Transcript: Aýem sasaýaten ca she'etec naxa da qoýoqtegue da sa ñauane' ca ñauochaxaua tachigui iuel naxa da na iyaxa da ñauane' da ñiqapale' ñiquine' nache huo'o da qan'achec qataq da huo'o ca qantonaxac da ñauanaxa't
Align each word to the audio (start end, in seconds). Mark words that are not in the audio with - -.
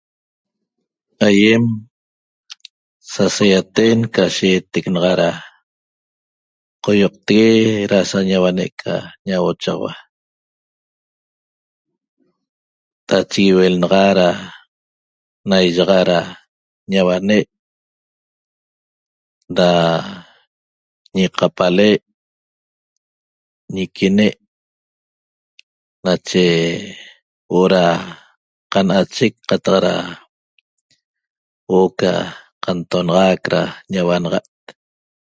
Aýem 1.27 1.63
sasaýaten 3.13 3.99
ca 4.13 4.23
she'etec 4.35 4.85
naxa 4.93 5.13
da 5.21 5.29
qoýoqtegue 6.83 7.49
da 7.91 7.99
sa 8.09 8.19
ñauane' 8.29 8.75
ca 8.81 8.93
ñauochaxaua 9.27 9.93
tachigui 13.07 13.49
iuel 13.51 13.75
naxa 13.81 14.03
da 14.17 14.27
na 15.49 15.55
iyaxa 15.69 15.99
da 16.09 16.19
ñauane' 16.91 17.49
da 19.57 19.69
ñiqapale' 21.17 21.91
ñiquine' 23.75 24.37
nache 26.05 26.45
huo'o 27.49 27.67
da 27.73 27.83
qan'achec 28.71 29.33
qataq 29.49 29.77
da 29.87 29.93
huo'o 31.67 31.87
ca 31.99 32.11
qantonaxac 32.63 33.41
da 33.53 33.61
ñauanaxa't 33.91 34.49